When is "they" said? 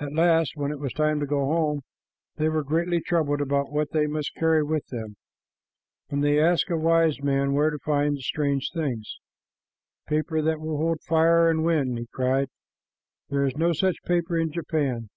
2.38-2.48, 3.92-4.08, 6.24-6.40